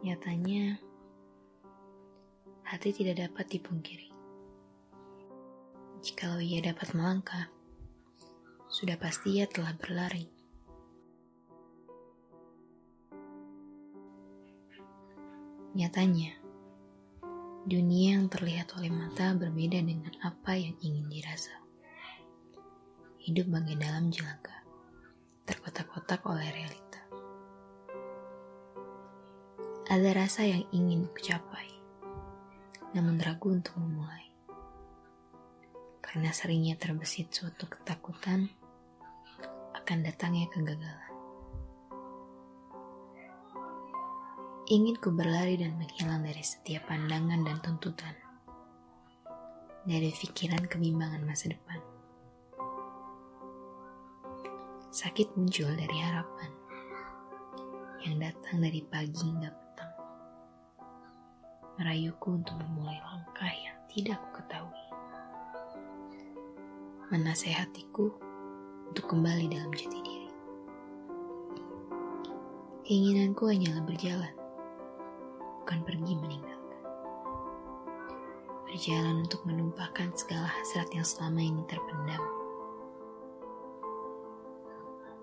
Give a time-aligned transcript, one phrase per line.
[0.00, 0.80] Nyatanya,
[2.64, 4.08] hati tidak dapat dipungkiri.
[6.00, 7.52] Jikalau ia dapat melangkah,
[8.72, 10.24] sudah pasti ia telah berlari.
[15.76, 16.32] Nyatanya,
[17.68, 21.60] dunia yang terlihat oleh mata berbeda dengan apa yang ingin dirasa.
[23.20, 24.64] Hidup bagai dalam jelaga,
[25.44, 26.89] terkotak-kotak oleh realita.
[29.90, 31.66] Ada rasa yang ingin kucapai,
[32.94, 34.30] namun ragu untuk memulai.
[35.98, 38.46] Karena seringnya terbesit suatu ketakutan
[39.74, 41.10] akan datangnya kegagalan.
[44.70, 48.14] Ingin ku berlari dan menghilang dari setiap pandangan dan tuntutan.
[49.82, 51.82] Dari pikiran kebimbangan masa depan.
[54.94, 56.50] Sakit muncul dari harapan
[58.06, 59.69] yang datang dari pagi hingga
[61.80, 64.84] merayuku untuk memulai langkah yang tidak aku ketahui.
[67.08, 68.06] Menasehatiku
[68.92, 70.28] untuk kembali dalam jati diri.
[72.84, 74.34] Keinginanku hanyalah berjalan,
[75.64, 76.80] bukan pergi meninggalkan.
[78.68, 82.20] Berjalan untuk menumpahkan segala hasrat yang selama ini terpendam.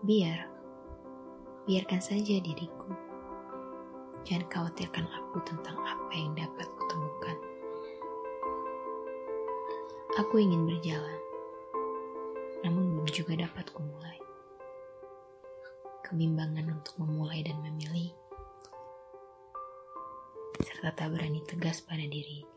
[0.00, 0.48] Biar,
[1.68, 3.05] biarkan saja diriku
[4.26, 7.38] Jangan khawatirkan aku tentang apa yang dapat kutemukan.
[10.18, 11.20] Aku ingin berjalan,
[12.66, 14.18] namun belum juga dapat kumulai.
[16.02, 18.10] Kebimbangan untuk memulai dan memilih,
[20.58, 22.55] serta tak berani tegas pada diri